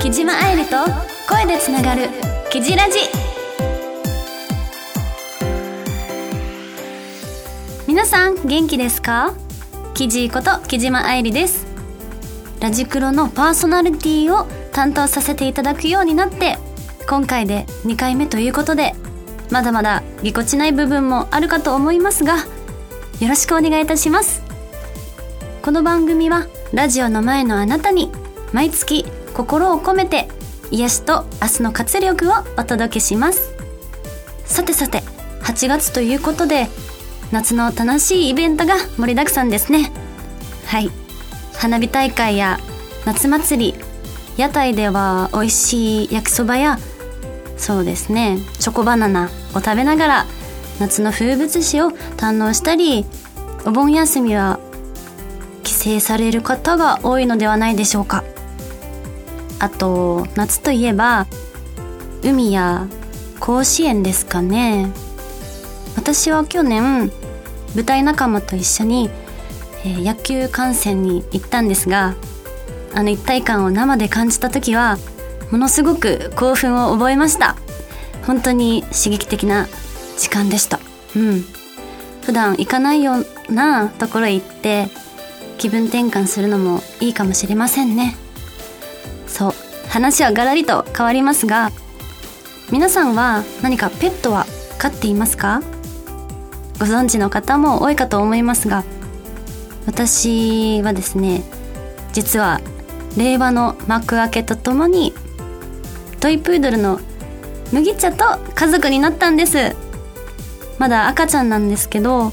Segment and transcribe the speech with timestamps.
[0.00, 0.76] 木島愛理と
[1.28, 2.08] 声でつながる
[2.50, 2.98] 「キジラジ」
[7.86, 9.34] 皆さん元気ですか？
[9.94, 11.66] キジこと木島愛理です。
[12.60, 16.58] ラジクロのパーソナリティを担当させていただくようになって
[17.08, 18.94] 今回で2回目ということで
[19.50, 22.36] まだまだぎこちない部分もあるかと思いますが
[23.20, 24.42] よろしくお願いいたします。
[25.62, 28.10] この番組はラジオの前のあなたに
[28.54, 30.26] 毎月心を込めて
[30.70, 33.54] 癒しと明日の活力をお届けします。
[34.46, 35.02] さてさて
[35.42, 36.68] 8月ということで
[37.30, 39.92] 夏の楽しいイベントが盛りだくさんですね。
[40.64, 40.90] はい。
[41.52, 42.58] 花火大会や
[43.04, 43.78] 夏祭り
[44.38, 46.78] 屋台では美味しい焼きそばや
[47.58, 48.38] そうですね。
[48.58, 50.26] チョコバナナを食べながら
[50.80, 53.04] 夏の風物詩を堪能したり
[53.66, 54.58] お盆休みは
[55.62, 58.24] 帰省される方が多いのではないでしょうか。
[59.58, 61.26] あと夏といえば
[62.22, 62.88] 海や
[63.38, 64.90] 甲子園ですかね。
[65.96, 67.12] 私は去年
[67.74, 69.10] 舞台仲間と一緒に、
[69.84, 72.14] えー、野球観戦に行ったんですが
[72.94, 74.96] あの一体感を生で感じた時は
[75.50, 77.56] ものすごく興奮を覚えました。
[78.26, 79.68] 本当に刺激的な
[80.20, 80.78] 時間でした。
[81.16, 81.44] うん。
[82.22, 84.88] 普段行かないようなところへ行って
[85.56, 88.14] 気分転換するのもいいかもしれませんね。
[89.26, 89.52] そう。
[89.88, 91.72] 話はガラリと変わりますが
[92.70, 94.46] 皆さんは何かペットは
[94.78, 95.62] 飼っていますか？
[96.78, 98.84] ご存知の方も多いかと思いますが
[99.86, 101.42] 私はですね
[102.12, 102.60] 実は
[103.16, 105.12] 令和の幕開けとともに
[106.20, 107.00] トイプードルの
[107.72, 109.74] 麦茶と家族になったんです。
[110.80, 112.32] まだ赤ちゃんなんですけど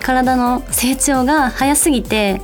[0.00, 2.40] 体の成長が早すぎて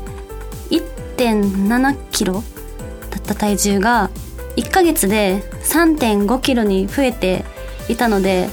[0.69, 4.11] 1.7キロだった体重が
[4.57, 7.47] 1ヶ月で3.5キロに増えて
[7.89, 8.51] いたので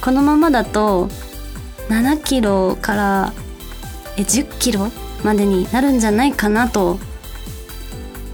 [0.00, 1.08] このままだと
[1.88, 3.32] 7キロから
[4.16, 4.86] 10キロ
[5.24, 7.00] までになるんじゃないかなと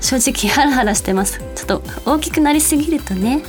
[0.02, 1.40] 正直ハラハラしてます。
[1.54, 3.42] ちょっと大きくなりすぎるとね。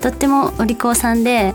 [0.00, 1.54] とってもお利口さんで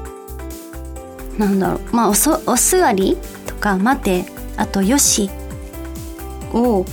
[1.38, 4.26] なんだろうまあおそお座りとか待て
[4.58, 5.30] あとよし
[6.54, 6.86] を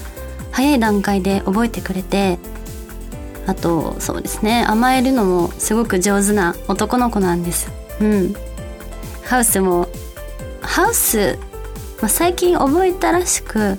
[0.53, 2.39] 早い段階で覚えてくれて
[3.47, 7.71] あとそうですね甘えるのもすごく上手な男の子なんです。
[8.01, 8.35] うん。
[9.25, 9.89] ハウスも
[10.61, 11.39] ハウス、
[12.01, 13.79] まあ、最近覚えたらしく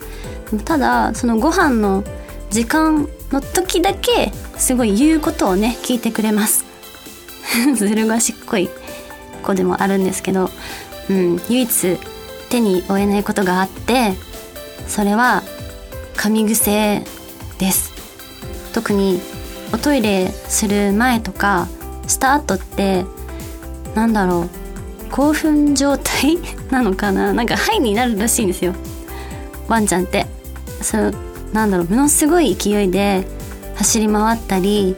[0.65, 2.03] ただそのご飯の
[2.49, 6.68] 時間の時だけすごい言うことをね聞いてくれます。
[7.75, 8.69] ずる賢い
[9.43, 10.49] 子でもあるんですけど、
[11.09, 11.97] うん、唯一
[12.49, 14.13] 手に負えないことがあって
[14.87, 15.43] それは
[16.15, 17.03] 噛み癖
[17.57, 17.93] です。
[18.73, 19.19] 特に
[19.73, 21.67] おトイレする前とか
[22.07, 23.05] した後って
[23.95, 24.49] なんだろ
[25.07, 26.37] う興奮状態？
[26.69, 27.33] なのかな？
[27.33, 28.73] なんかハイになるらしいんですよ。
[29.67, 30.25] ワンちゃんって。
[30.81, 31.13] そう
[31.53, 33.25] なんだろうものすごい勢いで
[33.75, 34.95] 走り回ったり、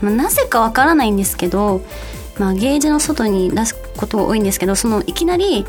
[0.00, 1.82] まあ、なぜかわからないんですけど、
[2.38, 5.66] まあ、ゲージの外に出すことが多いんですけどそのいきなり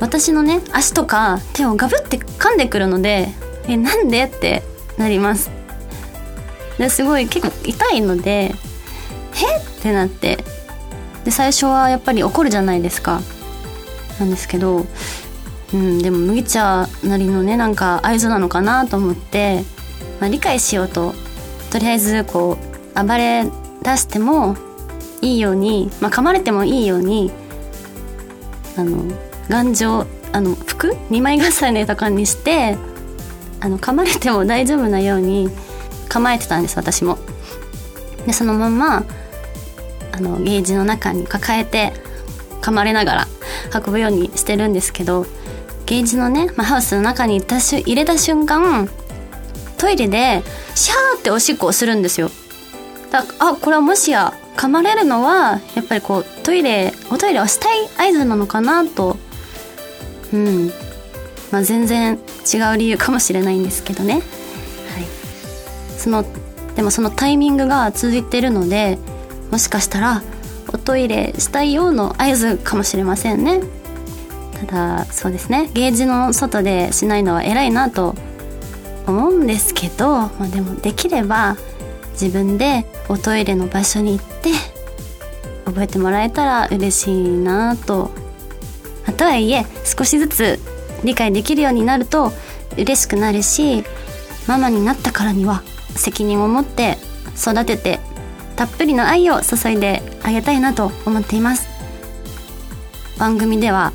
[0.00, 3.28] 私のね足とか手をガブって噛んでくるので
[3.68, 4.24] えなんで？
[4.24, 4.62] って
[4.96, 5.50] なります。
[6.78, 8.52] ですごい結構痛いのでえ？
[8.52, 8.54] っ
[9.82, 10.38] てなって。
[11.24, 13.20] で最初はやっぱり怒るじゃないですか。
[14.20, 14.86] なんですけど
[15.74, 19.64] うん、でも麦茶なりのねなんか合図なのかなと思って、
[20.20, 21.12] まあ、理解しようと
[21.70, 22.56] とりあえずこ
[22.94, 23.44] う暴れ
[23.86, 24.56] 出しても
[25.22, 27.30] いいように、まあ、噛まれてもいいように
[28.76, 29.04] あの
[29.48, 32.76] 頑丈あの服？2枚重ねとかにして
[33.60, 35.48] あの噛まれても大丈夫なように
[36.08, 37.16] 構えてたんです私も。
[38.26, 39.04] でそのまま
[40.12, 41.92] あのゲージの中に抱えて
[42.60, 43.26] 噛まれながら
[43.72, 45.26] 運ぶようにしてるんですけど
[45.86, 48.88] ゲージのね、まあ、ハウスの中に入れた瞬間
[49.78, 50.42] トイレで
[50.74, 52.30] シャーっておしっこをするんですよ
[53.16, 59.16] だあこれはもしや噛まれるのはやっぱりこうトイレおトイレをしたい合図なのかなと。
[60.32, 60.70] うん。
[61.50, 62.18] まあ全然
[62.52, 64.14] 違う理由かもしれないんですけどね。
[64.14, 64.22] はい。
[65.96, 66.24] その
[66.74, 68.98] でもそのタイミングが続いてるので
[69.50, 70.22] もしかしたら
[70.68, 73.60] おトイレしたいようの合図かもしれませんね。
[74.66, 75.70] ただそうですね。
[75.74, 78.14] ゲージの外でしないのは偉いなと
[79.06, 81.56] 思うんですけど、まあ、でもできれば
[82.20, 84.50] 自分でおトイレの場所に行って
[85.66, 88.10] 覚えてもらえたら嬉しいなと。
[89.06, 90.58] あとはいえ少しずつ
[91.04, 92.32] 理解できるようになると
[92.76, 93.84] 嬉しくなるし
[94.48, 95.62] ママになったからには
[95.94, 96.98] 責任を持って
[97.36, 98.00] 育てて
[98.56, 101.68] たっぷりの愛を注いであげたいなと思っています。
[103.18, 103.92] 番組では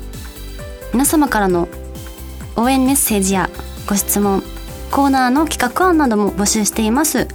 [0.92, 1.68] 皆様からの
[2.56, 3.50] 応援メッセージや
[3.88, 4.42] ご質問
[4.90, 7.28] コーナーの企画案なども募集しています。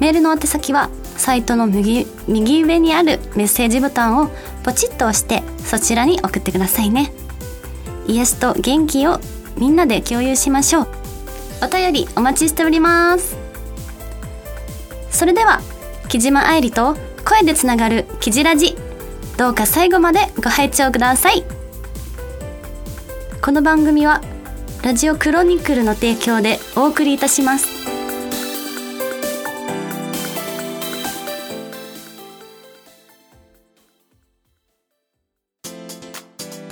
[0.00, 4.30] メールの宛先はサイトの右右上にあるメッセージボタンを
[4.64, 7.12] ポチッと押してそちらに送ってくださいね。
[8.06, 9.20] 癒しと元気を
[9.56, 10.88] みんなで共有しましょう。
[11.62, 13.36] お便りお待ちしております。
[15.10, 15.60] それでは
[16.08, 18.76] 木島愛理と声でつながるキジラジ。
[19.36, 21.44] どうか最後までご拝聴ください。
[23.40, 24.20] この番組は
[24.82, 27.73] ラジオクロニクルの提供でお送りいたします。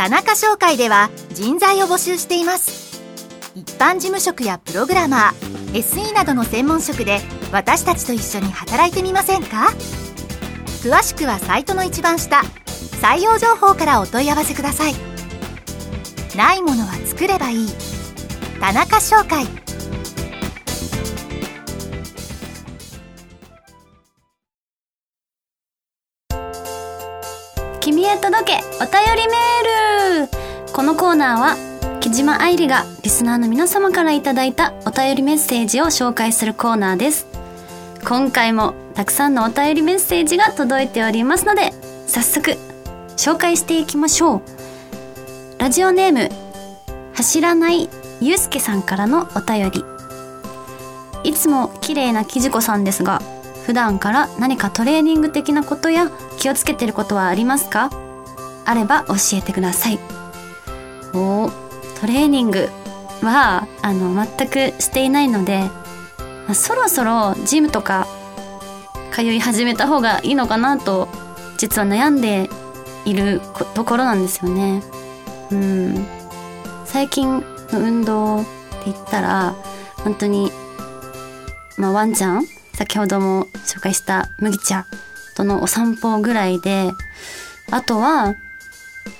[0.02, 3.00] 田中商会では人材を募集しています。
[3.54, 7.20] 一般事務職やプログラマー SE などの専門職で
[7.52, 9.68] 私たちと一緒に働いてみませんか？
[10.82, 12.40] 詳しくはサイトの一番下
[13.00, 14.94] 採用情報からお問い合わせください。
[16.36, 17.68] ないものは作ればいい。
[18.60, 19.46] 田中商会。
[27.78, 29.81] 君へ届けお便りメール。
[30.72, 37.26] このコーナーは木島愛理がリスナーの皆様からいただいたお便りメッセージを紹介するコーナーです。
[38.04, 41.72] 今回もたくさんのお便りメッセージが届いておりますので
[42.06, 42.56] 早速
[43.16, 44.42] 紹介していきましょう。
[45.58, 46.30] ラジオネーム
[47.14, 47.90] 走らない
[48.22, 49.84] ゆうすけさんからのお便り。
[51.22, 53.20] いつも綺麗なきじこさんですが
[53.66, 57.90] 普段から何かトレーニング的なことや気をつけてることはありますか？
[58.64, 59.98] あれば教えてください。
[61.14, 61.50] お
[62.00, 62.68] トレーニング
[63.22, 65.70] はあの全くしていないので
[66.48, 68.06] まそろそろジムとか
[69.12, 71.08] 通い始めた方がいいのかなと
[71.58, 72.48] 実は悩んで
[73.04, 73.40] いる
[73.74, 74.82] ところなんですよね。
[75.50, 76.06] うん。
[76.84, 77.40] 最近
[77.72, 78.46] の運動って
[78.86, 79.54] 言ったら
[79.98, 80.50] 本当に
[81.76, 82.44] まあワンちゃん
[82.74, 84.86] 先ほども紹介した麦茶
[85.36, 86.90] とのお散歩ぐらいで
[87.70, 88.34] あとは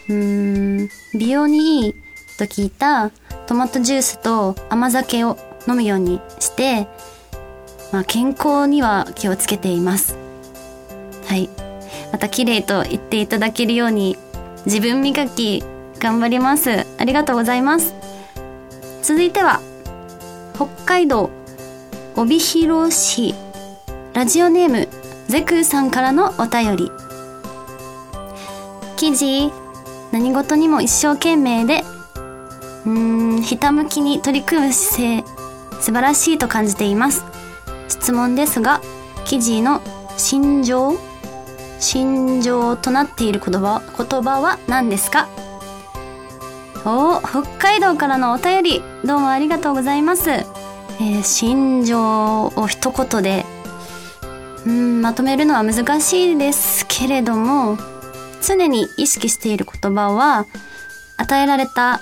[0.09, 0.89] うん。
[1.15, 1.95] 美容にいい
[2.39, 3.11] と聞いた
[3.47, 5.39] トマトジュースと甘酒を
[5.69, 6.89] 飲むようにして
[7.93, 10.17] まあ、健康には気をつけています。
[11.27, 11.51] はい。
[12.11, 14.17] また綺麗と言っていただけるように
[14.65, 15.63] 自分磨き
[15.99, 16.87] 頑張ります。
[16.99, 17.95] ありがとうございます。
[19.03, 19.61] 続いては
[20.55, 21.31] 北海道
[22.17, 23.35] 帯広市
[24.15, 24.89] ラジオネーム
[25.29, 26.91] ゼクーさんからのお便り。
[28.97, 29.53] 記事
[30.13, 31.83] 何事にも一生懸命で
[32.85, 35.25] うーんひたむきに取り組む姿勢
[35.81, 37.25] 素晴らしいと感じています。
[37.89, 38.81] 質問ですが
[39.25, 39.81] 記事の
[40.17, 40.97] 心情
[41.79, 45.29] 心情となっている言葉言葉は何ですか？
[46.85, 53.47] お北海道からのお便りどうもありがとうございます、えー、心情を一言で
[54.67, 57.79] うんまとめるのは難しいですけれども
[58.43, 60.47] 常に意識している言葉は
[61.17, 62.01] 与えられた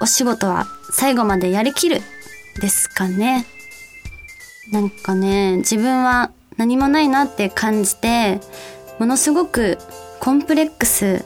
[0.00, 2.00] お仕事は最後までやりきる
[2.60, 3.46] ですかね。
[4.70, 8.40] なんかね自分は何もないなって感じて
[8.98, 9.78] ものすごく
[10.20, 11.24] コンプレックス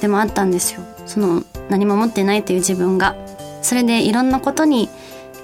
[0.00, 0.80] でもあったんですよ。
[1.06, 3.16] その何も持ってないという自分が。
[3.62, 4.88] それでいろんなことに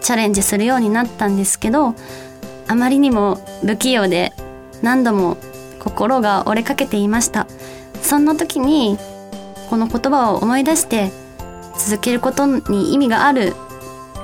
[0.00, 1.94] チャレンジするようになったんですけど
[2.68, 4.32] あまりにも不器用で
[4.82, 5.37] 何度も
[5.80, 7.46] 心が折れかけていました。
[8.04, 8.99] そんな時に
[9.70, 11.11] この言葉を思い出して
[11.76, 13.54] 続けることに意味がある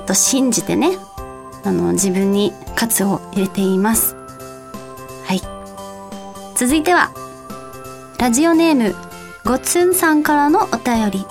[0.07, 0.97] と信じてね
[1.65, 4.15] あの自分に喝を入れています。
[5.25, 5.41] はい。
[6.55, 7.11] 続いては
[8.19, 8.95] ラジオネーム
[9.45, 11.27] ごつんさんからのお便り。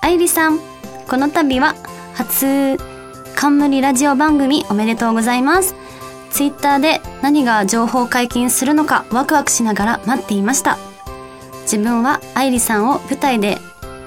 [0.00, 0.58] 愛理さん
[1.08, 1.74] この度は
[2.14, 2.76] 初
[3.36, 5.74] 冠ラジオ番組おめでとうございます。
[6.30, 10.91] ツイッターで何が情報解禁するのかワクワクしながら待っていました。
[11.72, 13.56] 自分は愛理さんを舞台で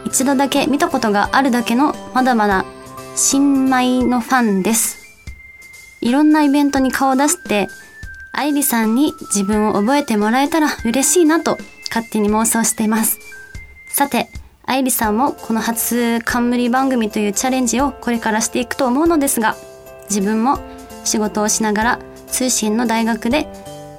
[0.05, 2.63] 一度だけ見たことがあるだけのまだまだ
[3.15, 5.03] 新米のファンです。
[5.99, 7.67] いろんなイベントに顔を出して
[8.31, 11.57] 愛理さんに自分を覚えてもらえたら嬉しいなと
[11.89, 13.17] 勝手に妄想しています。
[13.87, 14.29] さて
[14.67, 19.55] 愛理さんもこの初冠番組というチャレンジをこれからしていくと思うのですが
[20.07, 20.59] 自分も
[21.03, 23.47] 仕事をしながら通信の大学で、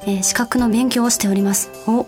[0.02, 1.68] えー、資格の勉強をしております。
[1.88, 2.06] お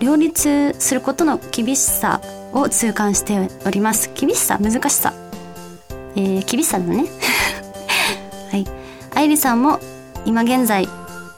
[0.00, 2.20] 両立することの厳しさ
[2.52, 4.10] を痛感しております。
[4.14, 5.12] 厳しさ難しさ。
[6.16, 7.04] えー、厳しさだね。
[8.50, 8.66] はい。
[9.14, 9.78] 愛理さんも
[10.24, 10.88] 今現在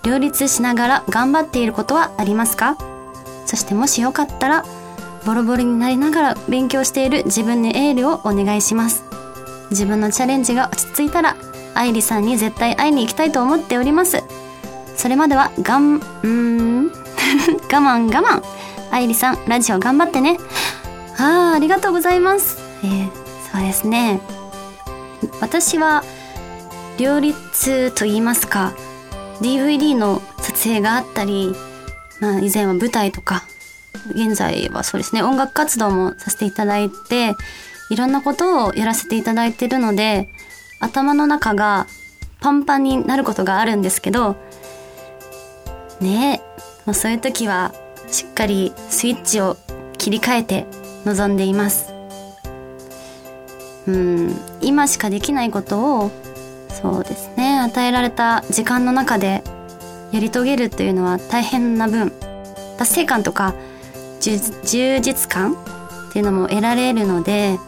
[0.05, 2.77] 両立しながら頑張っていることはありますか？
[3.47, 4.65] そしてもしよかったら
[5.27, 9.03] ボロボロになりながら勉強している自分にエールをお願いします。
[9.71, 11.37] 自分のチャレンジが落ち着いたら
[11.75, 14.23] 愛理さんに絶対会いに行きたいと思っております。
[14.97, 17.02] それまではがんうん。
[17.71, 18.43] 我慢我慢。
[18.91, 20.39] 愛理さんラジオ頑張ってね。
[21.19, 22.59] ああありがとうございます。
[22.85, 23.11] えー、
[23.53, 24.21] そうですね。
[25.41, 26.05] 私は
[26.99, 28.73] 両立と言いますか
[29.41, 31.55] DVD の撮影があったり、
[32.21, 33.45] まあ、以前は舞台とか
[34.11, 37.35] 現在はそうですね音楽活動もさせていただいて
[37.91, 40.29] いろんなことをやらせていただいてるので
[40.81, 41.87] 頭の中が
[42.41, 44.37] パンパンになることがあるんですけど
[46.01, 46.52] ねえ、
[46.87, 47.73] まあ、そういう時は
[48.11, 49.57] しっかりスイッチを
[49.99, 50.67] 切り替えて
[51.05, 51.93] 臨んでいます。
[53.87, 56.11] うん今しかできないことを
[56.69, 59.43] そうですね与えられた時間の中で
[60.13, 62.13] やり遂げるというのは大変な分。
[62.79, 63.55] 達成感とか
[64.21, 67.59] 充実感っていうのも得られるので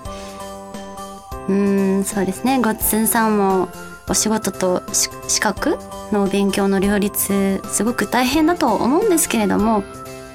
[1.49, 3.69] うんそうですねごっつんさんも
[4.09, 5.79] お仕事と資格
[6.15, 9.83] の勉強の両立すごく大変だと思うんですけれども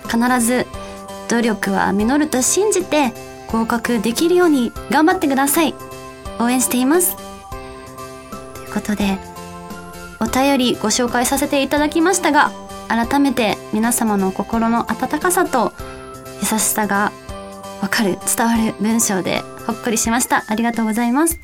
[0.03, 0.67] 必ず
[1.29, 3.13] 努力は実ると信じて
[3.47, 5.73] 合格できるように頑張ってください。
[6.39, 7.15] 応援しています。
[7.15, 9.17] ということで
[10.19, 12.51] お便りご紹介させていただきましたが
[12.87, 15.73] 改めて皆様の心の温かさと
[16.41, 17.11] 優しさが
[17.81, 20.43] わかる伝わる文章でほっこりしました。
[20.47, 21.39] ありがとうございます。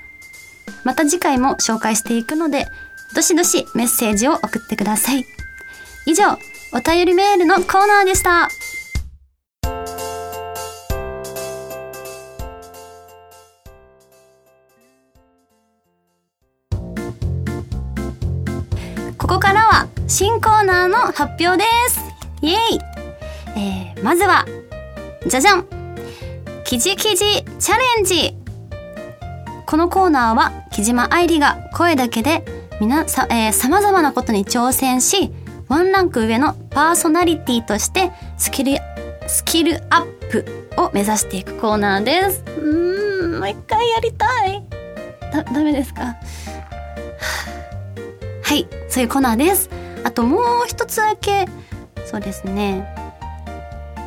[0.84, 2.68] また次回も紹介していくので
[3.15, 5.25] どしどしメッセージを送ってください。
[6.05, 6.38] 以上
[6.74, 8.50] お便りメールのコーナーでした。
[19.17, 22.01] ここからは新コーナーの発表です。
[22.41, 22.57] イエイ、
[23.57, 24.45] えー、まずは
[25.25, 25.65] じゃじゃん
[26.65, 28.36] 記事記事チャレンジ。
[29.65, 32.43] このコーナーは木島愛理が声だけで
[32.82, 35.32] 皆さ、えー、様々なことに挑戦し
[35.67, 38.77] ワンランク上のパーソナリティとしてスキル
[39.27, 40.46] スキルアップ
[40.77, 42.44] を目指していくコーナーです。
[42.60, 44.63] うんもう一回やりたい。
[45.32, 46.15] だダメですか？
[48.44, 49.70] はいそういうコーナーです。
[50.03, 51.48] あともう一つだけ
[52.05, 52.86] そうですね。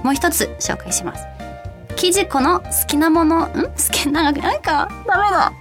[0.04, 1.24] もう一つ紹介します。
[1.96, 3.50] 生地子の好きなものん？
[3.52, 5.52] 好きななんかダメだ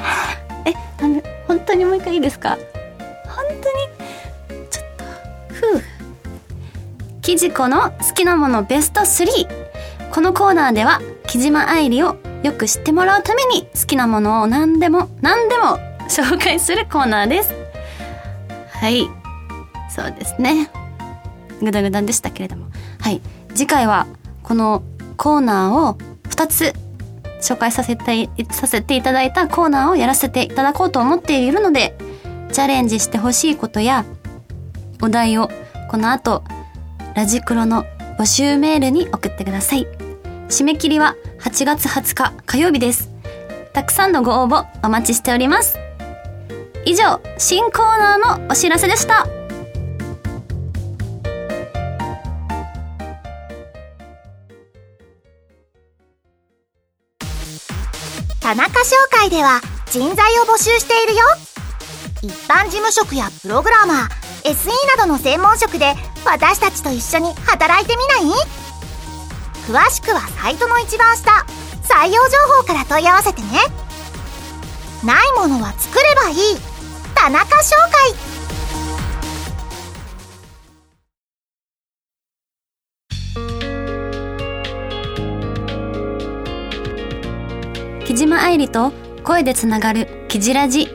[0.98, 2.50] えダメ本当にもう一回いいですか？
[2.50, 5.04] 本当にちょっと
[5.54, 5.82] ふう。
[7.22, 9.26] 生地子の好きなものベスト3
[10.10, 15.78] このコーナーでは木島愛理をよく知ってもらうために好きなものを何でも何でも
[16.08, 17.52] 紹介するコーナーです。
[18.70, 19.06] はい。
[19.90, 20.70] そうですね。
[21.60, 22.66] ぐだぐだでしたけれども。
[23.00, 23.20] はい。
[23.54, 24.06] 次回は
[24.42, 24.82] この
[25.16, 25.98] コーナーを
[26.30, 26.72] 2つ
[27.40, 31.96] 紹介させてさせていただいたコーナーをやらせていただこうと思っているので
[32.52, 34.04] チャレンジしてほしいことや
[35.00, 35.48] お題を
[35.90, 36.42] この後
[37.14, 37.84] ラジクロの
[38.18, 39.86] 募集メールに送ってください。
[40.48, 43.10] 締め切りは8月20日火曜日です。
[43.72, 45.78] たくさんのご応募お待ちしております。
[46.84, 49.37] 以上新コーナーのお知らせでした。
[58.48, 61.20] 田中商会では人材を募集しているよ。
[62.22, 65.92] 一般事務職やプログラマー SE などの専門職で
[66.24, 68.38] 私たちと一緒に働いてみない？
[69.66, 71.44] 詳しくはサイトの一番下
[71.82, 73.48] 採用情報から問い合わせてね。
[75.04, 76.36] ないものは作ればいい。
[77.14, 78.27] 田中商会。
[88.38, 88.92] 愛理と
[89.24, 90.88] 声でつながるキジラジ。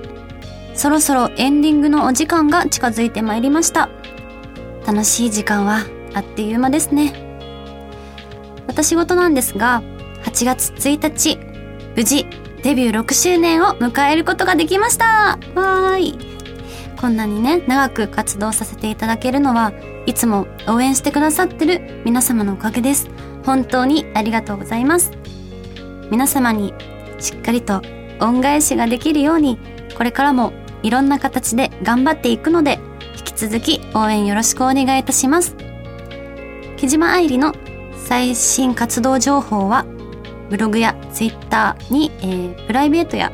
[0.75, 3.89] そろそろエンディングのお時間が近づいてまいりました。
[4.85, 5.81] 楽しい時間は
[6.13, 7.13] あっという間ですね。
[8.67, 9.83] 私事なんですが
[10.23, 11.37] 8月1日
[11.95, 12.25] 無事
[12.63, 15.37] デビュー6周年を迎えることができました。
[15.55, 16.17] わーい。
[16.99, 19.73] こんなにね長く活動させていただけるのは
[20.05, 23.09] いつも応援してくださってる皆様のおかげです。
[23.45, 25.11] 本当にありがとうございます。
[26.09, 26.73] 皆様に
[27.23, 27.81] しっかりと
[28.19, 29.57] 恩返しができるように
[29.95, 30.51] これからも
[30.83, 32.79] いろんな形で頑張っていくので
[33.17, 35.55] 引き続き応援よろしくお願いいたします。
[36.75, 37.53] 木島愛理の
[37.95, 39.85] 最新活動情報は
[40.49, 43.31] ブログやツイッターに、えー、プライベートや、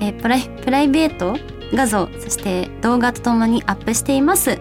[0.00, 1.38] えー、プライプライベート
[1.72, 4.60] 画像そして動画とともにアップしています。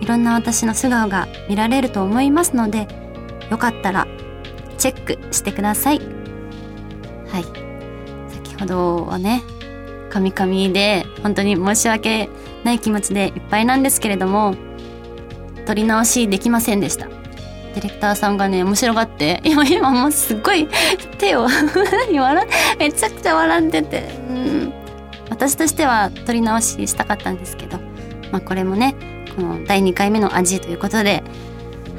[0.00, 2.86] いろんな私の素顔が見られると思いますので
[3.50, 4.06] よかったら
[4.78, 6.00] チェックしてください。
[7.28, 7.67] はい。
[8.58, 9.42] 先ほどはね
[10.10, 12.28] カミカミで本当に申し訳
[12.64, 14.56] ない気持ちでいっぱいなんですけれども
[15.66, 17.06] 撮り直しできませんでした。
[17.06, 20.66] ディレクターさんがね面白がって今今もうすっごい
[21.18, 21.42] 手を
[22.10, 22.46] 笑
[22.78, 24.72] めちゃくちゃ笑っててうん。
[25.28, 27.78] 私としては撮り直ししたかったんですけど
[28.32, 28.96] まあこれもね
[29.36, 31.22] この第2回目の味ということで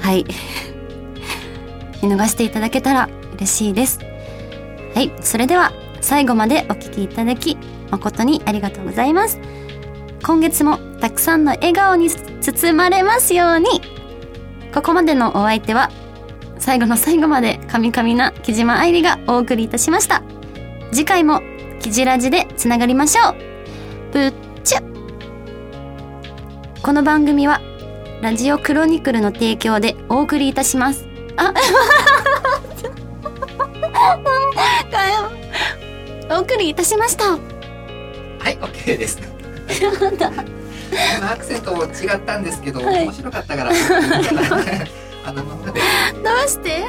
[0.01, 0.25] はい。
[2.01, 3.99] 見逃していただけたら嬉しいです。
[4.95, 5.13] はい。
[5.21, 5.71] それでは
[6.09, 7.55] 最後までお聴きいただき
[7.91, 9.39] 誠にありがとうございます。
[10.23, 13.67] 今月もたくさんの笑顔に包まれますように。
[14.73, 15.91] ここまでのお相手は
[16.57, 20.23] 最後の最後までカミカミな木島愛理がお送りいたしました。
[20.91, 21.41] 次回も
[21.79, 23.35] キジラジでつながりましょう。
[24.11, 24.79] ぶっちゅ
[26.81, 27.61] この番組は
[28.23, 31.05] ラジオクロニクルの提供でお送りいたします。
[31.37, 31.53] あ
[36.29, 37.39] お送りいたしましたは
[38.51, 39.19] い、OK です。
[41.17, 43.71] 今アクセント違ったんですけど、はい面白かったから、
[45.25, 45.43] あの。
[45.43, 45.71] ど
[46.45, 46.85] うして？